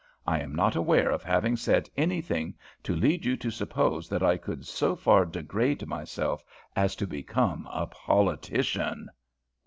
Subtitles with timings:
[0.25, 4.35] I am not aware of having said anything to lead you to suppose that I
[4.35, 6.43] could so far degrade myself
[6.75, 9.11] as to become a politician."